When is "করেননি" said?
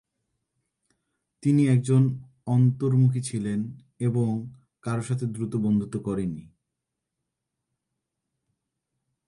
5.99-6.45